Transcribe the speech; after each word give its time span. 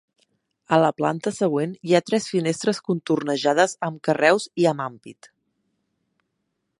A 0.75 0.77
la 0.83 0.87
planta 1.01 1.33
següent 1.39 1.75
hi 1.89 1.93
ha 1.97 2.01
tres 2.07 2.25
finestres 2.31 2.81
contornejades 2.89 3.75
amb 3.89 4.01
carreus 4.09 4.49
i 4.65 4.69
amb 4.73 4.85
ampit. 4.87 5.33